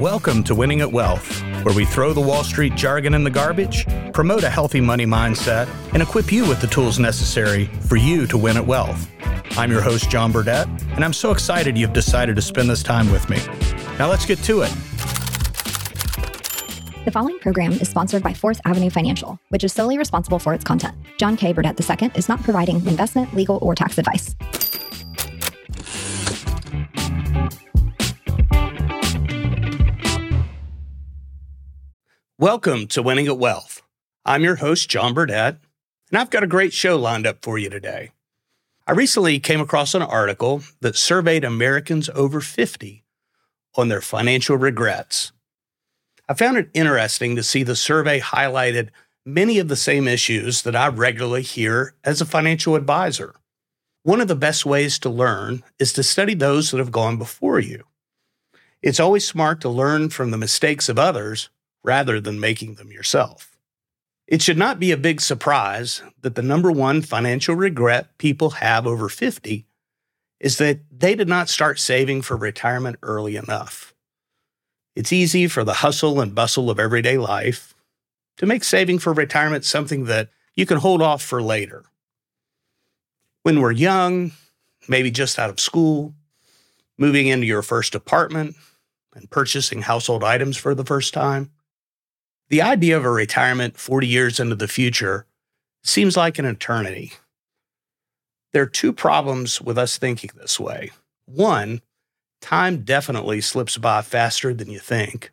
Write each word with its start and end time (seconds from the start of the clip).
Welcome 0.00 0.42
to 0.44 0.54
Winning 0.54 0.80
at 0.80 0.90
Wealth, 0.90 1.42
where 1.62 1.74
we 1.74 1.84
throw 1.84 2.14
the 2.14 2.22
Wall 2.22 2.42
Street 2.42 2.74
jargon 2.74 3.12
in 3.12 3.22
the 3.22 3.28
garbage, 3.28 3.86
promote 4.14 4.44
a 4.44 4.48
healthy 4.48 4.80
money 4.80 5.04
mindset, 5.04 5.68
and 5.92 6.02
equip 6.02 6.32
you 6.32 6.48
with 6.48 6.58
the 6.62 6.66
tools 6.68 6.98
necessary 6.98 7.66
for 7.86 7.96
you 7.96 8.26
to 8.28 8.38
win 8.38 8.56
at 8.56 8.66
wealth. 8.66 9.10
I'm 9.58 9.70
your 9.70 9.82
host, 9.82 10.08
John 10.08 10.32
Burdett, 10.32 10.66
and 10.92 11.04
I'm 11.04 11.12
so 11.12 11.32
excited 11.32 11.76
you've 11.76 11.92
decided 11.92 12.34
to 12.36 12.40
spend 12.40 12.70
this 12.70 12.82
time 12.82 13.12
with 13.12 13.28
me. 13.28 13.40
Now 13.98 14.08
let's 14.08 14.24
get 14.24 14.38
to 14.44 14.62
it. 14.62 14.70
The 17.04 17.10
following 17.12 17.38
program 17.38 17.72
is 17.72 17.90
sponsored 17.90 18.22
by 18.22 18.32
Fourth 18.32 18.62
Avenue 18.64 18.88
Financial, 18.88 19.38
which 19.50 19.64
is 19.64 19.74
solely 19.74 19.98
responsible 19.98 20.38
for 20.38 20.54
its 20.54 20.64
content. 20.64 20.96
John 21.18 21.36
K. 21.36 21.52
Burdett 21.52 21.78
II 21.78 22.10
is 22.14 22.26
not 22.26 22.42
providing 22.42 22.76
investment, 22.86 23.34
legal, 23.34 23.58
or 23.60 23.74
tax 23.74 23.98
advice. 23.98 24.34
Welcome 32.40 32.86
to 32.86 33.02
Winning 33.02 33.26
at 33.26 33.36
Wealth. 33.36 33.82
I'm 34.24 34.42
your 34.42 34.56
host, 34.56 34.88
John 34.88 35.12
Burdett, 35.12 35.58
and 36.10 36.18
I've 36.18 36.30
got 36.30 36.42
a 36.42 36.46
great 36.46 36.72
show 36.72 36.96
lined 36.96 37.26
up 37.26 37.42
for 37.42 37.58
you 37.58 37.68
today. 37.68 38.12
I 38.86 38.92
recently 38.92 39.38
came 39.40 39.60
across 39.60 39.94
an 39.94 40.00
article 40.00 40.62
that 40.80 40.96
surveyed 40.96 41.44
Americans 41.44 42.08
over 42.14 42.40
50 42.40 43.04
on 43.74 43.88
their 43.88 44.00
financial 44.00 44.56
regrets. 44.56 45.32
I 46.30 46.32
found 46.32 46.56
it 46.56 46.70
interesting 46.72 47.36
to 47.36 47.42
see 47.42 47.62
the 47.62 47.76
survey 47.76 48.20
highlighted 48.20 48.88
many 49.26 49.58
of 49.58 49.68
the 49.68 49.76
same 49.76 50.08
issues 50.08 50.62
that 50.62 50.74
I 50.74 50.88
regularly 50.88 51.42
hear 51.42 51.94
as 52.04 52.22
a 52.22 52.24
financial 52.24 52.74
advisor. 52.74 53.34
One 54.02 54.22
of 54.22 54.28
the 54.28 54.34
best 54.34 54.64
ways 54.64 54.98
to 55.00 55.10
learn 55.10 55.62
is 55.78 55.92
to 55.92 56.02
study 56.02 56.32
those 56.32 56.70
that 56.70 56.78
have 56.78 56.90
gone 56.90 57.18
before 57.18 57.60
you. 57.60 57.84
It's 58.80 58.98
always 58.98 59.28
smart 59.28 59.60
to 59.60 59.68
learn 59.68 60.08
from 60.08 60.30
the 60.30 60.38
mistakes 60.38 60.88
of 60.88 60.98
others 60.98 61.50
rather 61.82 62.20
than 62.20 62.40
making 62.40 62.74
them 62.74 62.92
yourself. 62.92 63.56
It 64.26 64.42
should 64.42 64.58
not 64.58 64.78
be 64.78 64.92
a 64.92 64.96
big 64.96 65.20
surprise 65.20 66.02
that 66.20 66.36
the 66.36 66.42
number 66.42 66.70
one 66.70 67.02
financial 67.02 67.54
regret 67.54 68.16
people 68.18 68.50
have 68.50 68.86
over 68.86 69.08
50 69.08 69.66
is 70.38 70.58
that 70.58 70.80
they 70.90 71.14
did 71.14 71.28
not 71.28 71.48
start 71.48 71.78
saving 71.78 72.22
for 72.22 72.36
retirement 72.36 72.96
early 73.02 73.36
enough. 73.36 73.92
It's 74.94 75.12
easy 75.12 75.48
for 75.48 75.64
the 75.64 75.74
hustle 75.74 76.20
and 76.20 76.34
bustle 76.34 76.70
of 76.70 76.78
everyday 76.78 77.18
life 77.18 77.74
to 78.36 78.46
make 78.46 78.64
saving 78.64 78.98
for 78.98 79.12
retirement 79.12 79.64
something 79.64 80.04
that 80.04 80.30
you 80.54 80.64
can 80.64 80.78
hold 80.78 81.02
off 81.02 81.22
for 81.22 81.42
later. 81.42 81.84
When 83.42 83.60
we're 83.60 83.72
young, 83.72 84.32
maybe 84.88 85.10
just 85.10 85.38
out 85.38 85.50
of 85.50 85.60
school, 85.60 86.14
moving 86.98 87.26
into 87.26 87.46
your 87.46 87.62
first 87.62 87.94
apartment, 87.94 88.56
and 89.14 89.30
purchasing 89.30 89.82
household 89.82 90.22
items 90.22 90.56
for 90.56 90.74
the 90.74 90.84
first 90.84 91.12
time, 91.12 91.50
the 92.50 92.60
idea 92.60 92.96
of 92.96 93.04
a 93.04 93.10
retirement 93.10 93.78
40 93.78 94.06
years 94.06 94.40
into 94.40 94.56
the 94.56 94.68
future 94.68 95.24
seems 95.84 96.16
like 96.16 96.38
an 96.38 96.44
eternity. 96.44 97.12
There 98.52 98.62
are 98.62 98.66
two 98.66 98.92
problems 98.92 99.60
with 99.60 99.78
us 99.78 99.96
thinking 99.96 100.30
this 100.34 100.58
way. 100.58 100.90
One, 101.26 101.80
time 102.40 102.82
definitely 102.82 103.40
slips 103.40 103.78
by 103.78 104.02
faster 104.02 104.52
than 104.52 104.68
you 104.68 104.80
think. 104.80 105.30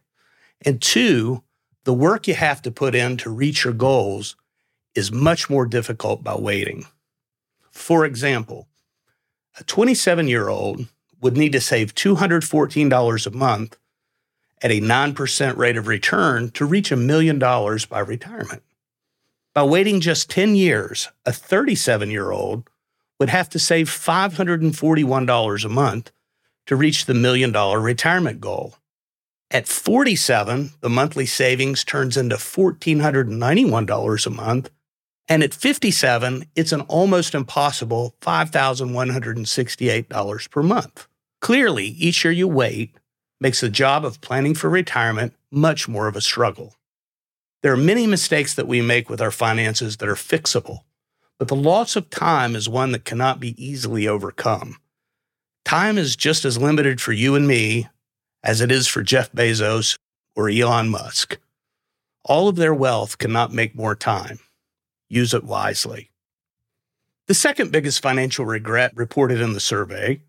And 0.64 0.80
two, 0.80 1.44
the 1.86 1.94
work 1.94 2.28
you 2.28 2.36
have 2.36 2.62
to 2.62 2.72
put 2.72 2.94
in 2.94 3.18
to 3.18 3.32
reach 3.32 3.64
your 3.64 3.74
goals 3.74 4.36
is 4.94 5.12
much 5.12 5.50
more 5.50 5.66
difficult 5.66 6.24
by 6.24 6.36
waiting. 6.36 6.86
For 7.72 8.06
example, 8.06 8.68
a 9.60 9.64
27 9.64 10.28
year 10.28 10.50
old 10.50 10.86
would 11.22 11.36
need 11.36 11.54
to 11.54 11.62
save 11.62 11.96
$214 11.96 13.26
a 13.26 13.32
month 13.32 13.78
at 14.62 14.72
a 14.72 14.82
9% 14.82 15.58
rate 15.58 15.78
of 15.78 15.88
return 15.88 16.50
to 16.52 16.66
reach 16.66 16.92
a 16.92 16.96
million 16.96 17.40
dollars 17.40 17.86
by 17.86 18.00
retirement. 18.00 18.64
By 19.54 19.64
waiting 19.64 20.02
just 20.02 20.30
10 20.30 20.56
years, 20.56 21.10
a 21.26 21.34
37 21.34 22.12
year 22.12 22.32
old 22.32 22.70
would 23.20 23.30
have 23.30 23.50
to 23.50 23.60
save 23.60 23.90
$541 23.90 25.66
a 25.66 25.70
month 25.70 26.12
to 26.68 26.76
reach 26.76 27.06
the 27.06 27.14
million 27.14 27.52
dollar 27.52 27.80
retirement 27.80 28.40
goal. 28.40 28.76
At 29.50 29.68
47, 29.68 30.74
the 30.82 30.90
monthly 30.90 31.26
savings 31.26 31.86
turns 31.86 32.18
into 32.18 32.36
$1,491 32.36 34.26
a 34.26 34.30
month. 34.30 34.70
And 35.30 35.42
at 35.42 35.54
57, 35.54 36.46
it's 36.56 36.72
an 36.72 36.82
almost 36.82 37.34
impossible 37.34 38.14
$5,168 38.22 40.52
per 40.52 40.64
month. 40.64 41.08
Clearly, 41.40 41.86
each 41.88 42.24
year 42.24 42.32
you 42.32 42.48
wait, 42.48 42.96
makes 43.40 43.62
the 43.62 43.70
job 43.70 44.04
of 44.04 44.22
planning 44.22 44.56
for 44.56 44.70
retirement 44.70 45.34
much 45.52 45.88
more 45.88 46.08
of 46.08 46.16
a 46.16 46.22
struggle. 46.22 46.76
There 47.62 47.74
are 47.74 47.78
many 47.78 48.08
mistakes 48.08 48.54
that 48.54 48.68
we 48.68 48.82
make 48.82 49.10
with 49.10 49.22
our 49.22 49.32
finances 49.32 49.98
that 49.98 50.10
are 50.10 50.16
fixable, 50.16 50.80
but 51.38 51.48
the 51.48 51.56
loss 51.56 51.96
of 51.96 52.10
time 52.10 52.56
is 52.56 52.70
one 52.70 52.92
that 52.92 53.06
cannot 53.06 53.40
be 53.40 53.62
easily 53.64 54.08
overcome. 54.08 54.78
Time 55.66 55.98
is 55.98 56.16
just 56.16 56.46
as 56.46 56.58
limited 56.58 57.02
for 57.02 57.12
you 57.12 57.36
and 57.36 57.48
me 57.48 57.90
as 58.44 58.62
it 58.62 58.72
is 58.72 58.88
for 58.88 59.04
Jeff 59.04 59.32
Bezos 59.32 59.98
or 60.36 60.50
Elon 60.50 60.90
Musk. 60.90 61.38
All 62.24 62.48
of 62.48 62.56
their 62.56 62.74
wealth 62.74 63.18
cannot 63.18 63.54
make 63.54 63.76
more 63.76 63.96
time. 63.96 64.40
Use 65.10 65.34
it 65.34 65.44
wisely. 65.44 66.12
The 67.28 67.34
second 67.34 67.72
biggest 67.72 68.02
financial 68.02 68.46
regret 68.46 68.94
reported 68.96 69.42
in 69.42 69.54
the 69.54 69.60
survey 69.60 70.22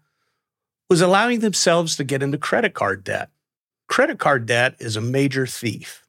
was 0.89 1.01
allowing 1.01 1.41
themselves 1.41 1.97
to 1.97 2.05
get 2.05 2.23
into 2.23 2.39
credit 2.39 2.75
card 2.75 3.05
debt. 3.05 3.31
Credit 3.89 4.19
card 4.19 4.47
debt 4.47 4.75
is 4.79 4.97
a 4.97 5.01
major 5.01 5.47
thief. 5.47 6.05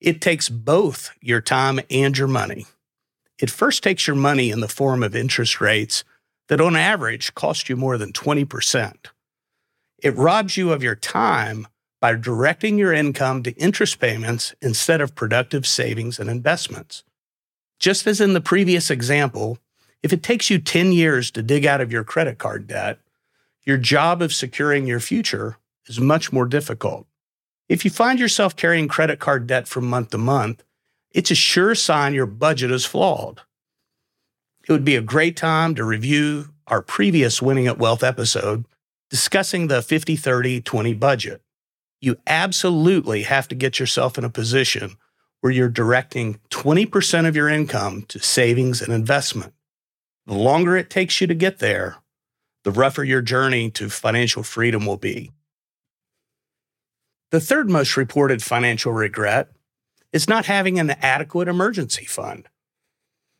It 0.00 0.20
takes 0.20 0.48
both 0.48 1.10
your 1.20 1.40
time 1.40 1.80
and 1.90 2.16
your 2.16 2.28
money. 2.28 2.66
It 3.38 3.50
first 3.50 3.82
takes 3.82 4.06
your 4.06 4.16
money 4.16 4.50
in 4.50 4.60
the 4.60 4.68
form 4.68 5.02
of 5.02 5.14
interest 5.14 5.60
rates 5.60 6.04
that, 6.48 6.60
on 6.60 6.76
average, 6.76 7.34
cost 7.34 7.68
you 7.68 7.76
more 7.76 7.98
than 7.98 8.12
20%. 8.12 8.94
It 10.02 10.16
robs 10.16 10.56
you 10.56 10.72
of 10.72 10.82
your 10.82 10.94
time 10.94 11.66
by 12.00 12.14
directing 12.14 12.78
your 12.78 12.92
income 12.92 13.42
to 13.42 13.52
interest 13.52 13.98
payments 13.98 14.54
instead 14.62 15.00
of 15.00 15.14
productive 15.14 15.66
savings 15.66 16.18
and 16.18 16.30
investments. 16.30 17.02
Just 17.78 18.06
as 18.06 18.20
in 18.20 18.32
the 18.32 18.40
previous 18.40 18.90
example, 18.90 19.58
if 20.02 20.12
it 20.12 20.22
takes 20.22 20.50
you 20.50 20.58
10 20.58 20.92
years 20.92 21.30
to 21.32 21.42
dig 21.42 21.66
out 21.66 21.80
of 21.80 21.92
your 21.92 22.04
credit 22.04 22.38
card 22.38 22.66
debt, 22.68 22.98
your 23.68 23.76
job 23.76 24.22
of 24.22 24.32
securing 24.32 24.86
your 24.86 24.98
future 24.98 25.58
is 25.88 26.00
much 26.00 26.32
more 26.32 26.46
difficult. 26.46 27.06
If 27.68 27.84
you 27.84 27.90
find 27.90 28.18
yourself 28.18 28.56
carrying 28.56 28.88
credit 28.88 29.18
card 29.18 29.46
debt 29.46 29.68
from 29.68 29.84
month 29.84 30.08
to 30.12 30.18
month, 30.18 30.64
it's 31.10 31.30
a 31.30 31.34
sure 31.34 31.74
sign 31.74 32.14
your 32.14 32.24
budget 32.24 32.70
is 32.70 32.86
flawed. 32.86 33.42
It 34.66 34.72
would 34.72 34.86
be 34.86 34.96
a 34.96 35.02
great 35.02 35.36
time 35.36 35.74
to 35.74 35.84
review 35.84 36.46
our 36.66 36.80
previous 36.80 37.42
Winning 37.42 37.66
at 37.66 37.76
Wealth 37.78 38.02
episode 38.02 38.64
discussing 39.10 39.66
the 39.66 39.82
50 39.82 40.16
30 40.16 40.62
20 40.62 40.94
budget. 40.94 41.42
You 42.00 42.16
absolutely 42.26 43.24
have 43.24 43.48
to 43.48 43.54
get 43.54 43.78
yourself 43.78 44.16
in 44.16 44.24
a 44.24 44.30
position 44.30 44.96
where 45.42 45.52
you're 45.52 45.68
directing 45.68 46.40
20% 46.48 47.28
of 47.28 47.36
your 47.36 47.50
income 47.50 48.06
to 48.08 48.18
savings 48.18 48.80
and 48.80 48.94
investment. 48.94 49.52
The 50.26 50.32
longer 50.32 50.74
it 50.74 50.88
takes 50.88 51.20
you 51.20 51.26
to 51.26 51.34
get 51.34 51.58
there, 51.58 51.98
the 52.68 52.78
rougher 52.78 53.02
your 53.02 53.22
journey 53.22 53.70
to 53.70 53.88
financial 53.88 54.42
freedom 54.42 54.84
will 54.84 54.98
be. 54.98 55.32
The 57.30 57.40
third 57.40 57.70
most 57.70 57.96
reported 57.96 58.42
financial 58.42 58.92
regret 58.92 59.48
is 60.12 60.28
not 60.28 60.44
having 60.44 60.78
an 60.78 60.90
adequate 60.90 61.48
emergency 61.48 62.04
fund. 62.04 62.46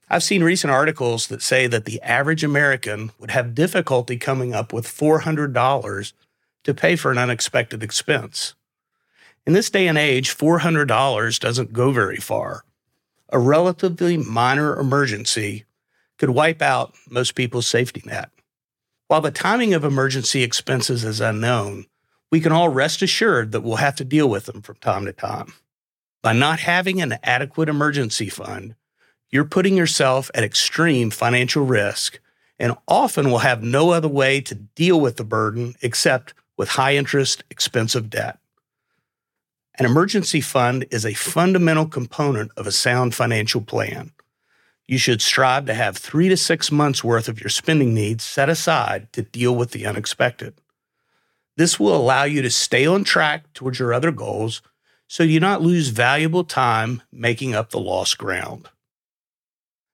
I've 0.08 0.22
seen 0.22 0.42
recent 0.42 0.70
articles 0.70 1.26
that 1.26 1.42
say 1.42 1.66
that 1.66 1.84
the 1.84 2.00
average 2.00 2.42
American 2.42 3.10
would 3.18 3.32
have 3.32 3.54
difficulty 3.54 4.16
coming 4.16 4.54
up 4.54 4.72
with 4.72 4.86
$400 4.86 6.12
to 6.64 6.72
pay 6.72 6.96
for 6.96 7.12
an 7.12 7.18
unexpected 7.18 7.82
expense. 7.82 8.54
In 9.46 9.52
this 9.52 9.68
day 9.68 9.88
and 9.88 9.98
age, 9.98 10.34
$400 10.34 11.38
doesn't 11.38 11.74
go 11.74 11.92
very 11.92 12.16
far. 12.16 12.64
A 13.28 13.38
relatively 13.38 14.16
minor 14.16 14.74
emergency 14.80 15.66
could 16.16 16.30
wipe 16.30 16.62
out 16.62 16.94
most 17.10 17.34
people's 17.34 17.66
safety 17.66 18.02
net. 18.06 18.30
While 19.08 19.22
the 19.22 19.30
timing 19.30 19.72
of 19.72 19.84
emergency 19.84 20.42
expenses 20.42 21.02
is 21.02 21.18
unknown, 21.18 21.86
we 22.30 22.40
can 22.40 22.52
all 22.52 22.68
rest 22.68 23.00
assured 23.00 23.52
that 23.52 23.62
we'll 23.62 23.76
have 23.76 23.96
to 23.96 24.04
deal 24.04 24.28
with 24.28 24.44
them 24.44 24.60
from 24.60 24.76
time 24.76 25.06
to 25.06 25.14
time. 25.14 25.54
By 26.22 26.34
not 26.34 26.60
having 26.60 27.00
an 27.00 27.18
adequate 27.22 27.70
emergency 27.70 28.28
fund, 28.28 28.74
you're 29.30 29.46
putting 29.46 29.78
yourself 29.78 30.30
at 30.34 30.44
extreme 30.44 31.08
financial 31.10 31.64
risk 31.64 32.20
and 32.58 32.76
often 32.86 33.30
will 33.30 33.38
have 33.38 33.62
no 33.62 33.92
other 33.92 34.08
way 34.08 34.42
to 34.42 34.54
deal 34.54 35.00
with 35.00 35.16
the 35.16 35.24
burden 35.24 35.74
except 35.80 36.34
with 36.58 36.68
high 36.68 36.94
interest, 36.94 37.44
expensive 37.50 38.10
debt. 38.10 38.38
An 39.78 39.86
emergency 39.86 40.42
fund 40.42 40.84
is 40.90 41.06
a 41.06 41.14
fundamental 41.14 41.86
component 41.86 42.50
of 42.58 42.66
a 42.66 42.72
sound 42.72 43.14
financial 43.14 43.62
plan 43.62 44.12
you 44.88 44.96
should 44.96 45.20
strive 45.20 45.66
to 45.66 45.74
have 45.74 45.98
three 45.98 46.30
to 46.30 46.36
six 46.36 46.72
months 46.72 47.04
worth 47.04 47.28
of 47.28 47.40
your 47.40 47.50
spending 47.50 47.92
needs 47.92 48.24
set 48.24 48.48
aside 48.48 49.12
to 49.12 49.22
deal 49.22 49.54
with 49.54 49.72
the 49.72 49.84
unexpected. 49.84 50.54
This 51.56 51.78
will 51.78 51.94
allow 51.94 52.24
you 52.24 52.40
to 52.40 52.50
stay 52.50 52.86
on 52.86 53.04
track 53.04 53.52
towards 53.52 53.78
your 53.78 53.92
other 53.92 54.10
goals 54.10 54.62
so 55.06 55.22
you 55.22 55.40
not 55.40 55.60
lose 55.60 55.88
valuable 55.88 56.44
time 56.44 57.02
making 57.12 57.54
up 57.54 57.70
the 57.70 57.78
lost 57.78 58.16
ground. 58.16 58.68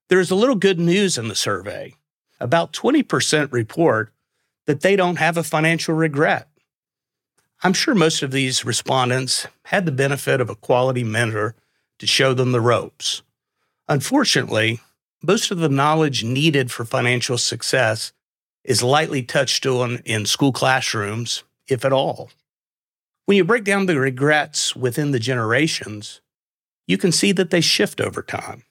There 0.08 0.20
is 0.20 0.31
a 0.31 0.37
little 0.37 0.55
good 0.55 0.79
news 0.79 1.19
in 1.19 1.29
the 1.29 1.35
survey. 1.35 1.94
About 2.38 2.73
20% 2.73 3.52
report 3.52 4.12
that 4.67 4.82
they 4.82 4.96
don't 4.96 5.19
have 5.19 5.37
a 5.37 5.43
financial 5.43 5.94
regret. 5.94 6.49
I'm 7.62 7.73
sure 7.73 7.94
most 7.94 8.23
of 8.23 8.31
these 8.31 8.64
respondents 8.64 9.46
had 9.64 9.87
the 9.87 9.93
benefit 9.93 10.41
of 10.41 10.50
a 10.50 10.56
quality 10.56 11.02
mentor 11.02 11.55
to 11.99 12.06
show 12.06 12.35
them 12.35 12.52
the 12.52 12.61
ropes. 12.61 13.23
Unfortunately, 13.88 14.81
most 15.22 15.50
of 15.50 15.58
the 15.58 15.69
knowledge 15.69 16.25
needed 16.25 16.70
for 16.70 16.84
financial 16.84 17.38
success 17.38 18.12
is 18.64 18.82
lightly 18.82 19.22
touched 19.22 19.66
on 19.66 19.98
in 20.04 20.25
school 20.25 20.52
classrooms, 20.52 21.44
if 21.69 21.84
at 21.84 21.92
all. 21.92 22.31
When 23.26 23.36
you 23.36 23.44
break 23.44 23.64
down 23.64 23.86
the 23.86 23.98
regrets 23.98 24.75
within 24.75 25.10
the 25.10 25.19
generations, 25.19 26.20
you 26.86 26.98
can 26.98 27.12
see 27.12 27.32
that 27.32 27.50
they 27.50 27.60
shift 27.60 28.00
over 28.00 28.22
time. 28.22 28.64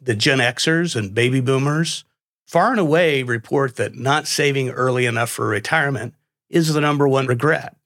The 0.00 0.14
Gen 0.14 0.38
Xers 0.38 0.94
and 0.94 1.14
baby 1.14 1.40
boomers 1.40 2.04
far 2.46 2.70
and 2.70 2.80
away 2.80 3.22
report 3.22 3.76
that 3.76 3.94
not 3.94 4.26
saving 4.26 4.70
early 4.70 5.06
enough 5.06 5.30
for 5.30 5.46
retirement 5.46 6.14
is 6.48 6.72
the 6.72 6.80
number 6.80 7.06
one 7.06 7.26
regret. 7.26 7.76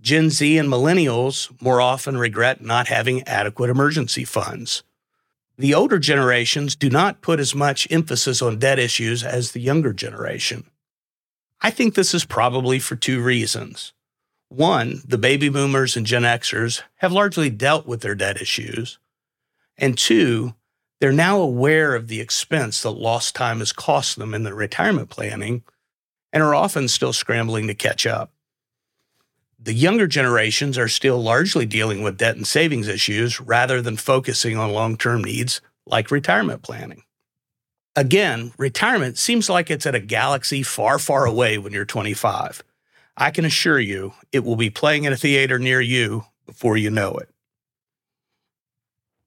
Gen 0.00 0.30
Z 0.30 0.58
and 0.58 0.68
millennials 0.68 1.50
more 1.60 1.80
often 1.80 2.18
regret 2.18 2.60
not 2.60 2.88
having 2.88 3.22
adequate 3.22 3.70
emergency 3.70 4.24
funds. 4.24 4.82
The 5.58 5.74
older 5.74 5.98
generations 5.98 6.76
do 6.76 6.88
not 6.88 7.20
put 7.20 7.40
as 7.40 7.52
much 7.52 7.90
emphasis 7.90 8.40
on 8.40 8.60
debt 8.60 8.78
issues 8.78 9.24
as 9.24 9.50
the 9.50 9.60
younger 9.60 9.92
generation. 9.92 10.70
I 11.60 11.70
think 11.70 11.94
this 11.94 12.14
is 12.14 12.24
probably 12.24 12.78
for 12.78 12.94
two 12.94 13.20
reasons. 13.20 13.92
One, 14.48 15.02
the 15.04 15.18
baby 15.18 15.48
boomers 15.48 15.96
and 15.96 16.06
Gen 16.06 16.22
Xers 16.22 16.82
have 16.98 17.10
largely 17.10 17.50
dealt 17.50 17.86
with 17.86 18.02
their 18.02 18.14
debt 18.14 18.40
issues. 18.40 19.00
And 19.76 19.98
two, 19.98 20.54
they're 21.00 21.12
now 21.12 21.40
aware 21.40 21.96
of 21.96 22.06
the 22.06 22.20
expense 22.20 22.82
that 22.82 22.90
lost 22.90 23.34
time 23.34 23.58
has 23.58 23.72
cost 23.72 24.16
them 24.16 24.34
in 24.34 24.44
their 24.44 24.54
retirement 24.54 25.10
planning 25.10 25.64
and 26.32 26.40
are 26.40 26.54
often 26.54 26.86
still 26.86 27.12
scrambling 27.12 27.66
to 27.66 27.74
catch 27.74 28.06
up. 28.06 28.32
The 29.60 29.74
younger 29.74 30.06
generations 30.06 30.78
are 30.78 30.88
still 30.88 31.20
largely 31.20 31.66
dealing 31.66 32.02
with 32.02 32.18
debt 32.18 32.36
and 32.36 32.46
savings 32.46 32.86
issues 32.86 33.40
rather 33.40 33.82
than 33.82 33.96
focusing 33.96 34.56
on 34.56 34.70
long 34.72 34.96
term 34.96 35.24
needs 35.24 35.60
like 35.84 36.10
retirement 36.10 36.62
planning. 36.62 37.02
Again, 37.96 38.52
retirement 38.56 39.18
seems 39.18 39.50
like 39.50 39.70
it's 39.70 39.86
at 39.86 39.96
a 39.96 40.00
galaxy 40.00 40.62
far, 40.62 41.00
far 41.00 41.24
away 41.24 41.58
when 41.58 41.72
you're 41.72 41.84
25. 41.84 42.62
I 43.16 43.32
can 43.32 43.44
assure 43.44 43.80
you 43.80 44.12
it 44.30 44.44
will 44.44 44.54
be 44.54 44.70
playing 44.70 45.02
in 45.04 45.12
a 45.12 45.16
theater 45.16 45.58
near 45.58 45.80
you 45.80 46.24
before 46.46 46.76
you 46.76 46.90
know 46.90 47.14
it. 47.14 47.28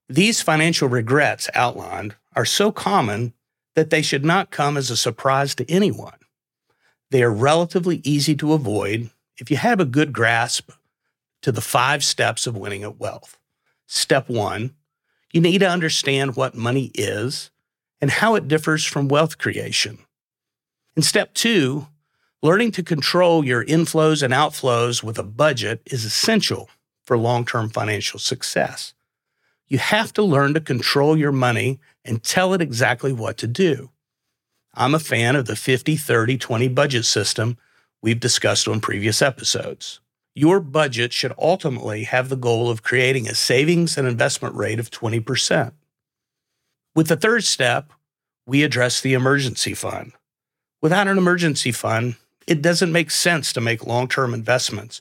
These 0.08 0.40
financial 0.40 0.88
regrets 0.88 1.50
outlined 1.52 2.16
are 2.34 2.46
so 2.46 2.72
common 2.72 3.34
that 3.74 3.90
they 3.90 4.00
should 4.00 4.24
not 4.24 4.50
come 4.50 4.78
as 4.78 4.90
a 4.90 4.96
surprise 4.96 5.54
to 5.56 5.70
anyone. 5.70 6.18
They 7.10 7.22
are 7.22 7.30
relatively 7.30 8.00
easy 8.04 8.34
to 8.36 8.54
avoid 8.54 9.10
if 9.38 9.50
you 9.50 9.56
have 9.56 9.80
a 9.80 9.84
good 9.84 10.12
grasp 10.12 10.70
to 11.42 11.52
the 11.52 11.60
five 11.60 12.04
steps 12.04 12.46
of 12.46 12.56
winning 12.56 12.82
at 12.82 12.98
wealth. 12.98 13.38
Step 13.86 14.28
one, 14.28 14.74
you 15.32 15.40
need 15.40 15.58
to 15.58 15.68
understand 15.68 16.36
what 16.36 16.54
money 16.54 16.90
is 16.94 17.50
and 18.00 18.10
how 18.10 18.34
it 18.34 18.48
differs 18.48 18.84
from 18.84 19.08
wealth 19.08 19.38
creation. 19.38 19.98
In 20.96 21.02
step 21.02 21.34
two, 21.34 21.86
Learning 22.44 22.72
to 22.72 22.82
control 22.82 23.44
your 23.44 23.64
inflows 23.64 24.20
and 24.20 24.34
outflows 24.34 25.00
with 25.00 25.16
a 25.16 25.22
budget 25.22 25.80
is 25.86 26.04
essential 26.04 26.68
for 27.04 27.16
long 27.16 27.44
term 27.44 27.70
financial 27.70 28.18
success. 28.18 28.94
You 29.68 29.78
have 29.78 30.12
to 30.14 30.24
learn 30.24 30.52
to 30.54 30.60
control 30.60 31.16
your 31.16 31.30
money 31.30 31.78
and 32.04 32.20
tell 32.20 32.52
it 32.52 32.60
exactly 32.60 33.12
what 33.12 33.36
to 33.38 33.46
do. 33.46 33.90
I'm 34.74 34.92
a 34.92 34.98
fan 34.98 35.36
of 35.36 35.46
the 35.46 35.54
50 35.54 35.94
30 35.94 36.36
20 36.36 36.66
budget 36.68 37.04
system 37.04 37.58
we've 38.02 38.20
discussed 38.20 38.68
on 38.68 38.80
previous 38.80 39.22
episodes. 39.22 40.00
Your 40.34 40.60
budget 40.60 41.12
should 41.12 41.32
ultimately 41.38 42.04
have 42.04 42.28
the 42.28 42.36
goal 42.36 42.70
of 42.70 42.82
creating 42.82 43.28
a 43.28 43.34
savings 43.34 43.96
and 43.96 44.08
investment 44.08 44.54
rate 44.54 44.80
of 44.80 44.90
20%. 44.90 45.72
With 46.94 47.08
the 47.08 47.16
third 47.16 47.44
step, 47.44 47.92
we 48.46 48.62
address 48.62 49.00
the 49.00 49.14
emergency 49.14 49.74
fund. 49.74 50.12
Without 50.80 51.06
an 51.06 51.16
emergency 51.16 51.70
fund, 51.70 52.16
it 52.46 52.60
doesn't 52.60 52.92
make 52.92 53.10
sense 53.10 53.52
to 53.52 53.60
make 53.60 53.86
long 53.86 54.08
term 54.08 54.34
investments. 54.34 55.00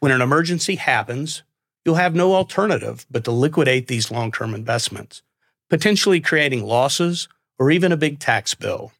When 0.00 0.12
an 0.12 0.20
emergency 0.20 0.74
happens, 0.76 1.42
you'll 1.84 1.94
have 1.94 2.14
no 2.14 2.34
alternative 2.34 3.06
but 3.10 3.24
to 3.24 3.30
liquidate 3.30 3.86
these 3.86 4.10
long 4.10 4.32
term 4.32 4.54
investments, 4.54 5.22
potentially 5.70 6.20
creating 6.20 6.64
losses 6.64 7.28
or 7.58 7.70
even 7.70 7.92
a 7.92 7.96
big 7.96 8.18
tax 8.18 8.54
bill. 8.54 8.92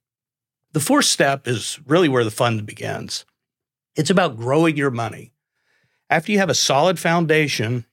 The 0.77 0.81
fourth 0.81 1.07
step 1.07 1.49
is 1.49 1.81
really 1.87 2.07
where 2.07 2.23
the 2.23 2.31
fun 2.31 2.61
begins. 2.61 3.25
It's 3.95 4.11
about 4.11 4.37
growing 4.37 4.77
your 4.77 4.91
money. 4.91 5.33
After 6.11 6.33
you 6.33 6.39
have 6.39 6.51
a 6.51 6.55
solid 6.55 6.99
foundation, 6.99 7.87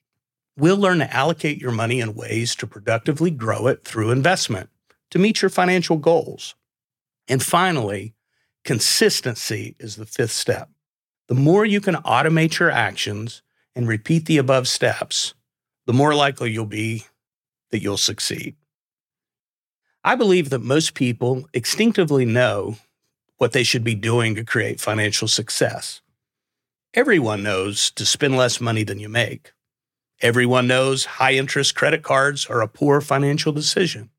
we'll 0.58 0.76
learn 0.76 1.00
to 1.00 1.16
allocate 1.16 1.62
your 1.62 1.72
money 1.72 2.02
in 2.02 2.14
ways 2.14 2.58
to 2.58 2.68
productively 2.68 3.32
grow 3.32 3.68
it 3.68 3.86
through 3.86 4.12
investment 4.12 4.70
to 5.12 5.18
meet 5.18 5.42
your 5.42 5.48
financial 5.48 5.96
goals. 5.96 6.56
And 7.30 7.42
finally, 7.42 8.16
Consistency 8.66 9.78
is 9.80 9.96
the 9.96 10.06
fifth 10.06 10.34
step. 10.34 10.70
The 11.30 11.36
more 11.36 11.64
you 11.64 11.80
can 11.80 11.96
automate 11.96 12.60
your 12.60 12.70
actions 12.70 13.44
and 13.78 13.88
repeat 13.88 14.26
the 14.26 14.40
above 14.40 14.68
steps, 14.68 15.34
the 15.86 15.94
more 15.94 16.14
likely 16.14 16.52
you'll 16.52 16.66
be 16.66 17.06
that 17.72 17.82
you'll 17.82 17.96
succeed. 17.96 18.58
I 20.06 20.16
believe 20.16 20.50
that 20.50 20.60
most 20.60 20.96
people 20.96 21.48
instinctively 21.54 22.26
know 22.26 22.76
what 23.38 23.54
they 23.54 23.64
should 23.64 23.84
be 23.84 23.96
doing 23.96 24.36
to 24.36 24.44
create 24.44 24.82
financial 24.82 25.28
success. 25.28 26.02
Everyone 26.94 27.42
knows 27.42 27.90
to 27.92 28.06
spend 28.06 28.36
less 28.36 28.60
money 28.60 28.84
than 28.84 29.00
you 29.00 29.10
make. 29.10 29.54
Everyone 30.22 30.68
knows 30.68 31.06
high 31.06 31.34
interest 31.34 31.76
credit 31.76 32.04
cards 32.04 32.46
are 32.46 32.62
a 32.62 32.68
poor 32.68 33.02
financial 33.02 33.52
decision. 33.52 34.10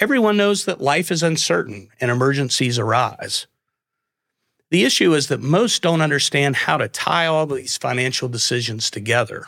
Everyone 0.00 0.36
knows 0.36 0.64
that 0.64 0.80
life 0.80 1.10
is 1.10 1.22
uncertain 1.22 1.88
and 2.00 2.10
emergencies 2.10 2.78
arise. 2.78 3.46
The 4.70 4.84
issue 4.84 5.14
is 5.14 5.28
that 5.28 5.40
most 5.40 5.80
don't 5.82 6.02
understand 6.02 6.56
how 6.56 6.76
to 6.76 6.88
tie 6.88 7.26
all 7.26 7.46
these 7.46 7.76
financial 7.76 8.28
decisions 8.28 8.90
together. 8.90 9.46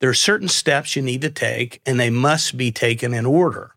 There 0.00 0.10
are 0.10 0.14
certain 0.14 0.48
steps 0.48 0.94
you 0.94 1.02
need 1.02 1.22
to 1.22 1.30
take, 1.30 1.80
and 1.84 1.98
they 1.98 2.10
must 2.10 2.56
be 2.56 2.70
taken 2.70 3.12
in 3.12 3.26
order. 3.26 3.72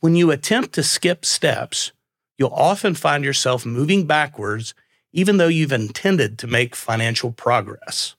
When 0.00 0.14
you 0.14 0.30
attempt 0.30 0.72
to 0.74 0.82
skip 0.82 1.26
steps, 1.26 1.92
you'll 2.38 2.54
often 2.54 2.94
find 2.94 3.22
yourself 3.22 3.66
moving 3.66 4.06
backwards, 4.06 4.72
even 5.12 5.36
though 5.36 5.48
you've 5.48 5.72
intended 5.72 6.38
to 6.38 6.46
make 6.46 6.74
financial 6.74 7.32
progress. 7.32 8.16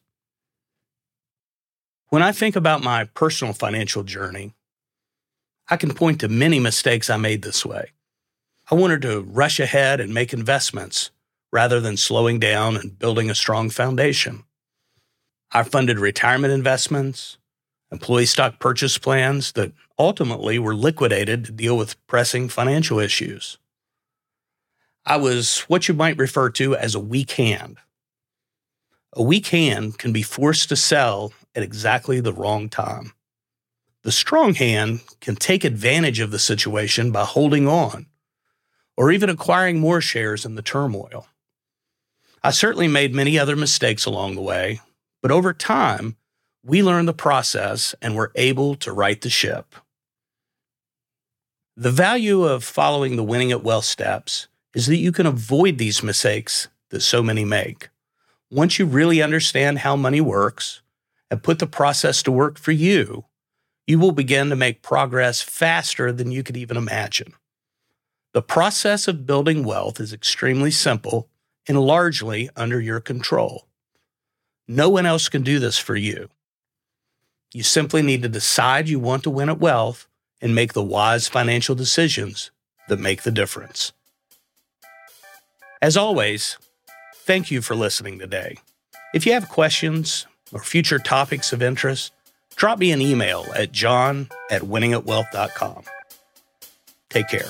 When 2.09 2.21
I 2.21 2.31
think 2.31 2.55
about 2.55 2.83
my 2.83 3.05
personal 3.05 3.53
financial 3.53 4.03
journey, 4.03 4.53
I 5.69 5.77
can 5.77 5.93
point 5.93 6.19
to 6.19 6.27
many 6.27 6.59
mistakes 6.59 7.09
I 7.09 7.17
made 7.17 7.41
this 7.41 7.65
way. 7.65 7.91
I 8.69 8.75
wanted 8.75 9.01
to 9.01 9.21
rush 9.21 9.59
ahead 9.59 9.99
and 9.99 10.13
make 10.13 10.33
investments 10.33 11.09
rather 11.51 11.79
than 11.79 11.97
slowing 11.97 12.39
down 12.39 12.77
and 12.77 12.99
building 12.99 13.29
a 13.29 13.35
strong 13.35 13.71
foundation. 13.71 14.43
I 15.51 15.63
funded 15.63 15.97
retirement 15.97 16.53
investments, 16.53 17.37
employee 17.91 18.25
stock 18.25 18.59
purchase 18.59 18.97
plans 18.97 19.53
that 19.53 19.71
ultimately 20.01 20.57
were 20.57 20.73
liquidated 20.73 21.45
to 21.45 21.51
deal 21.51 21.77
with 21.77 21.95
pressing 22.07 22.49
financial 22.49 22.97
issues. 22.97 23.59
I 25.05 25.17
was 25.17 25.59
what 25.67 25.87
you 25.87 25.93
might 25.93 26.17
refer 26.17 26.49
to 26.49 26.75
as 26.75 26.95
a 26.95 26.99
weak 26.99 27.31
hand. 27.33 27.77
A 29.13 29.21
weak 29.21 29.47
hand 29.47 29.99
can 29.99 30.11
be 30.11 30.23
forced 30.23 30.69
to 30.69 30.75
sell 30.75 31.33
at 31.53 31.61
exactly 31.61 32.19
the 32.19 32.33
wrong 32.33 32.67
time. 32.67 33.13
The 34.01 34.11
strong 34.11 34.55
hand 34.55 35.01
can 35.19 35.35
take 35.35 35.63
advantage 35.63 36.19
of 36.19 36.31
the 36.31 36.39
situation 36.39 37.11
by 37.11 37.23
holding 37.23 37.67
on 37.67 38.07
or 38.97 39.11
even 39.11 39.29
acquiring 39.29 39.79
more 39.79 40.01
shares 40.01 40.45
in 40.45 40.55
the 40.55 40.63
turmoil. 40.63 41.27
I 42.43 42.49
certainly 42.49 42.87
made 42.87 43.13
many 43.13 43.37
other 43.37 43.55
mistakes 43.55 44.05
along 44.05 44.33
the 44.33 44.41
way, 44.41 44.81
but 45.21 45.29
over 45.29 45.53
time, 45.53 46.17
we 46.63 46.81
learned 46.81 47.07
the 47.07 47.13
process 47.13 47.93
and 48.01 48.15
were 48.15 48.31
able 48.33 48.73
to 48.77 48.91
right 48.91 49.21
the 49.21 49.29
ship. 49.29 49.75
The 51.77 51.91
value 51.91 52.43
of 52.43 52.65
following 52.65 53.15
the 53.15 53.23
winning 53.23 53.51
at 53.51 53.63
wealth 53.63 53.85
steps 53.85 54.49
is 54.75 54.87
that 54.87 54.97
you 54.97 55.13
can 55.13 55.25
avoid 55.25 55.77
these 55.77 56.03
mistakes 56.03 56.67
that 56.89 56.99
so 56.99 57.23
many 57.23 57.45
make. 57.45 57.87
Once 58.49 58.77
you 58.77 58.85
really 58.85 59.21
understand 59.21 59.79
how 59.79 59.95
money 59.95 60.19
works 60.19 60.81
and 61.29 61.41
put 61.41 61.59
the 61.59 61.67
process 61.67 62.21
to 62.23 62.31
work 62.31 62.59
for 62.59 62.73
you, 62.73 63.23
you 63.87 63.97
will 63.97 64.11
begin 64.11 64.49
to 64.49 64.55
make 64.57 64.81
progress 64.81 65.41
faster 65.41 66.11
than 66.11 66.29
you 66.29 66.43
could 66.43 66.57
even 66.57 66.75
imagine. 66.75 67.33
The 68.33 68.41
process 68.41 69.07
of 69.07 69.25
building 69.25 69.63
wealth 69.63 70.01
is 70.01 70.11
extremely 70.11 70.71
simple 70.71 71.29
and 71.69 71.79
largely 71.79 72.49
under 72.57 72.81
your 72.81 72.99
control. 72.99 73.65
No 74.67 74.89
one 74.89 75.05
else 75.05 75.29
can 75.29 75.41
do 75.41 75.57
this 75.57 75.77
for 75.77 75.95
you. 75.95 76.27
You 77.53 77.63
simply 77.63 78.01
need 78.01 78.23
to 78.23 78.29
decide 78.29 78.89
you 78.89 78.99
want 78.99 79.23
to 79.23 79.29
win 79.29 79.49
at 79.49 79.59
wealth 79.59 80.09
and 80.41 80.55
make 80.55 80.73
the 80.73 80.83
wise 80.83 81.27
financial 81.27 81.75
decisions 81.75 82.51
that 82.87 82.99
make 82.99 83.23
the 83.23 83.31
difference. 83.31 83.93
As 85.81 85.97
always, 85.97 86.57
thank 87.15 87.51
you 87.51 87.61
for 87.61 87.75
listening 87.75 88.19
today. 88.19 88.57
If 89.13 89.25
you 89.25 89.33
have 89.33 89.49
questions 89.49 90.27
or 90.53 90.61
future 90.61 90.99
topics 90.99 91.53
of 91.53 91.61
interest, 91.61 92.11
drop 92.55 92.79
me 92.79 92.91
an 92.91 93.01
email 93.01 93.45
at 93.55 93.71
john 93.71 94.29
at 94.49 94.61
winningatwealth.com. 94.61 95.83
Take 97.09 97.27
care. 97.27 97.49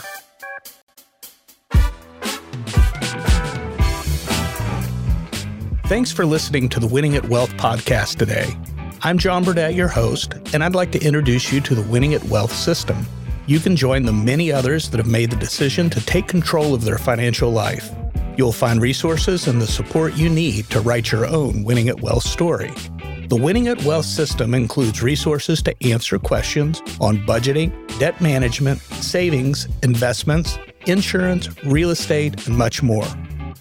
Thanks 5.85 6.13
for 6.13 6.25
listening 6.25 6.69
to 6.69 6.79
the 6.79 6.87
Winning 6.87 7.15
at 7.17 7.27
Wealth 7.27 7.51
podcast 7.57 8.17
today. 8.17 8.57
I'm 9.03 9.17
John 9.17 9.43
Burdett, 9.43 9.73
your 9.73 9.87
host, 9.87 10.35
and 10.53 10.63
I'd 10.63 10.75
like 10.75 10.91
to 10.91 11.03
introduce 11.03 11.51
you 11.51 11.59
to 11.61 11.73
the 11.73 11.81
Winning 11.81 12.13
at 12.13 12.23
Wealth 12.25 12.53
system. 12.53 13.03
You 13.47 13.59
can 13.59 13.75
join 13.75 14.03
the 14.03 14.13
many 14.13 14.51
others 14.51 14.91
that 14.91 14.99
have 14.99 15.07
made 15.07 15.31
the 15.31 15.37
decision 15.37 15.89
to 15.89 16.05
take 16.05 16.27
control 16.27 16.75
of 16.75 16.83
their 16.83 16.99
financial 16.99 17.49
life. 17.49 17.89
You'll 18.37 18.51
find 18.51 18.79
resources 18.79 19.47
and 19.47 19.59
the 19.59 19.65
support 19.65 20.13
you 20.13 20.29
need 20.29 20.69
to 20.69 20.81
write 20.81 21.11
your 21.11 21.25
own 21.25 21.63
Winning 21.63 21.89
at 21.89 21.99
Wealth 21.99 22.21
story. 22.21 22.69
The 23.27 23.39
Winning 23.41 23.69
at 23.69 23.83
Wealth 23.85 24.05
system 24.05 24.53
includes 24.53 25.01
resources 25.01 25.63
to 25.63 25.83
answer 25.83 26.19
questions 26.19 26.79
on 26.99 27.25
budgeting, 27.25 27.71
debt 27.97 28.21
management, 28.21 28.81
savings, 28.81 29.67
investments, 29.81 30.59
insurance, 30.85 31.49
real 31.63 31.89
estate, 31.89 32.45
and 32.45 32.55
much 32.55 32.83
more. 32.83 33.07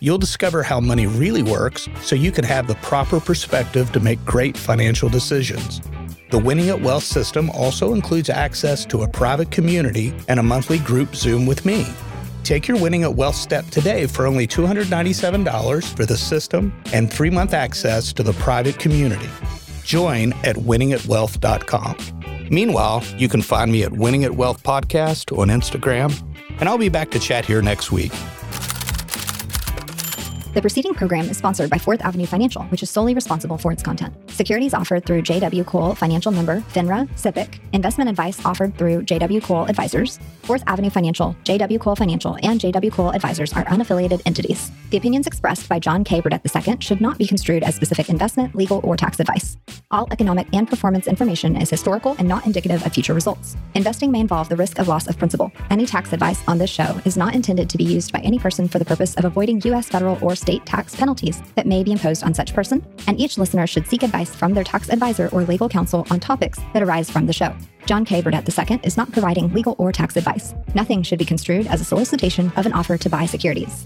You'll 0.02 0.16
discover 0.16 0.62
how 0.62 0.80
money 0.80 1.06
really 1.06 1.42
works 1.42 1.86
so 2.00 2.16
you 2.16 2.32
can 2.32 2.44
have 2.44 2.66
the 2.66 2.74
proper 2.76 3.20
perspective 3.20 3.92
to 3.92 4.00
make 4.00 4.24
great 4.24 4.56
financial 4.56 5.10
decisions. 5.10 5.82
The 6.30 6.38
Winning 6.38 6.70
at 6.70 6.80
Wealth 6.80 7.04
system 7.04 7.50
also 7.50 7.92
includes 7.92 8.30
access 8.30 8.86
to 8.86 9.02
a 9.02 9.08
private 9.08 9.50
community 9.50 10.14
and 10.26 10.40
a 10.40 10.42
monthly 10.42 10.78
group 10.78 11.14
Zoom 11.14 11.44
with 11.44 11.66
me. 11.66 11.86
Take 12.44 12.66
your 12.66 12.78
Winning 12.78 13.02
at 13.02 13.14
Wealth 13.14 13.34
step 13.34 13.66
today 13.66 14.06
for 14.06 14.26
only 14.26 14.46
$297 14.46 15.96
for 15.96 16.06
the 16.06 16.16
system 16.16 16.72
and 16.94 17.12
three 17.12 17.30
month 17.30 17.52
access 17.52 18.10
to 18.14 18.22
the 18.22 18.32
private 18.34 18.78
community. 18.78 19.28
Join 19.84 20.32
at 20.44 20.56
winningatwealth.com. 20.56 22.48
Meanwhile, 22.50 23.04
you 23.18 23.28
can 23.28 23.42
find 23.42 23.70
me 23.70 23.82
at 23.82 23.92
Winning 23.92 24.24
at 24.24 24.32
Wealth 24.32 24.62
Podcast 24.62 25.36
on 25.38 25.48
Instagram, 25.48 26.10
and 26.58 26.70
I'll 26.70 26.78
be 26.78 26.88
back 26.88 27.10
to 27.10 27.18
chat 27.18 27.44
here 27.44 27.60
next 27.60 27.92
week. 27.92 28.12
The 30.52 30.60
preceding 30.60 30.94
program 30.94 31.30
is 31.30 31.36
sponsored 31.36 31.70
by 31.70 31.78
Fourth 31.78 32.00
Avenue 32.00 32.26
Financial, 32.26 32.62
which 32.64 32.82
is 32.82 32.90
solely 32.90 33.14
responsible 33.14 33.56
for 33.56 33.70
its 33.70 33.84
content. 33.84 34.12
Securities 34.32 34.74
offered 34.74 35.06
through 35.06 35.22
JW 35.22 35.64
Cole 35.64 35.94
Financial 35.94 36.32
Member, 36.32 36.60
FINRA, 36.72 37.08
SIPC. 37.10 37.60
Investment 37.72 38.10
advice 38.10 38.44
offered 38.44 38.76
through 38.76 39.02
JW 39.02 39.40
Cole 39.44 39.66
Advisors. 39.66 40.18
Fourth 40.42 40.64
Avenue 40.66 40.90
Financial, 40.90 41.36
JW 41.44 41.78
Cole 41.78 41.94
Financial, 41.94 42.36
and 42.42 42.60
JW 42.60 42.90
Cole 42.90 43.10
Advisors 43.10 43.52
are 43.52 43.64
unaffiliated 43.66 44.22
entities. 44.26 44.72
The 44.90 44.96
opinions 44.96 45.28
expressed 45.28 45.68
by 45.68 45.78
John 45.78 46.02
K. 46.02 46.20
Burdett 46.20 46.42
II 46.44 46.78
should 46.80 47.00
not 47.00 47.16
be 47.16 47.28
construed 47.28 47.62
as 47.62 47.76
specific 47.76 48.08
investment, 48.08 48.56
legal, 48.56 48.80
or 48.82 48.96
tax 48.96 49.20
advice. 49.20 49.56
All 49.92 50.08
economic 50.10 50.48
and 50.52 50.68
performance 50.68 51.06
information 51.06 51.54
is 51.54 51.70
historical 51.70 52.16
and 52.18 52.26
not 52.26 52.44
indicative 52.44 52.84
of 52.84 52.92
future 52.92 53.14
results. 53.14 53.56
Investing 53.74 54.10
may 54.10 54.18
involve 54.18 54.48
the 54.48 54.56
risk 54.56 54.80
of 54.80 54.88
loss 54.88 55.06
of 55.06 55.16
principal. 55.16 55.52
Any 55.70 55.86
tax 55.86 56.12
advice 56.12 56.42
on 56.48 56.58
this 56.58 56.70
show 56.70 57.00
is 57.04 57.16
not 57.16 57.36
intended 57.36 57.70
to 57.70 57.78
be 57.78 57.84
used 57.84 58.12
by 58.12 58.18
any 58.20 58.40
person 58.40 58.66
for 58.66 58.80
the 58.80 58.84
purpose 58.84 59.14
of 59.14 59.24
avoiding 59.24 59.60
U.S. 59.66 59.88
federal 59.88 60.18
or 60.20 60.34
state 60.40 60.64
tax 60.66 60.96
penalties 60.96 61.42
that 61.54 61.66
may 61.66 61.84
be 61.84 61.92
imposed 61.92 62.24
on 62.24 62.34
such 62.34 62.54
person, 62.54 62.84
and 63.06 63.20
each 63.20 63.38
listener 63.38 63.66
should 63.66 63.86
seek 63.86 64.02
advice 64.02 64.34
from 64.34 64.54
their 64.54 64.64
tax 64.64 64.88
advisor 64.88 65.28
or 65.28 65.42
legal 65.44 65.68
counsel 65.68 66.06
on 66.10 66.18
topics 66.18 66.58
that 66.72 66.82
arise 66.82 67.10
from 67.10 67.26
the 67.26 67.32
show. 67.32 67.54
John 67.86 68.04
K. 68.04 68.22
Burdett 68.22 68.48
II 68.48 68.80
is 68.82 68.96
not 68.96 69.12
providing 69.12 69.52
legal 69.52 69.76
or 69.78 69.92
tax 69.92 70.16
advice. 70.16 70.54
Nothing 70.74 71.02
should 71.02 71.18
be 71.18 71.24
construed 71.24 71.66
as 71.66 71.80
a 71.80 71.84
solicitation 71.84 72.52
of 72.56 72.66
an 72.66 72.72
offer 72.72 72.96
to 72.98 73.10
buy 73.10 73.26
securities. 73.26 73.84